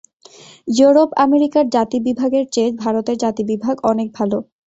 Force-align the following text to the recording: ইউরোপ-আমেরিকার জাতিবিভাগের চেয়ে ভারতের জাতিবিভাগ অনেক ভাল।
ইউরোপ-আমেরিকার 0.71 1.65
জাতিবিভাগের 1.75 2.45
চেয়ে 2.53 2.69
ভারতের 2.81 3.17
জাতিবিভাগ 3.23 3.75
অনেক 3.91 4.07
ভাল। 4.11 4.31